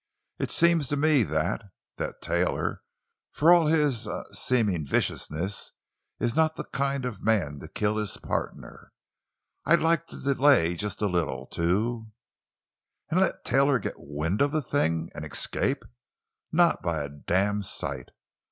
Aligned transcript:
It 0.39 0.49
seems 0.49 0.87
to 0.87 0.97
me 0.97 1.21
that—that 1.21 2.21
Taylor, 2.23 2.81
for 3.31 3.53
all 3.53 3.67
his—er—seeming 3.67 4.83
viciousness, 4.83 5.73
is 6.19 6.35
not 6.35 6.55
the 6.55 6.63
kind 6.63 7.05
of 7.05 7.21
man 7.21 7.59
to 7.59 7.67
kill 7.67 7.97
his 7.97 8.17
partner. 8.17 8.93
I'd 9.63 9.77
like 9.81 10.07
to 10.07 10.17
delay 10.19 10.73
just 10.73 11.03
a 11.03 11.05
little, 11.07 11.45
to——" 11.45 12.07
"And 13.11 13.19
let 13.19 13.45
Taylor 13.45 13.77
get 13.77 13.93
wind 13.99 14.41
of 14.41 14.49
the 14.51 14.63
thing—and 14.63 15.23
escape. 15.23 15.85
Not 16.51 16.81
by 16.81 17.03
a 17.03 17.07
damned 17.09 17.65
sight! 17.65 18.09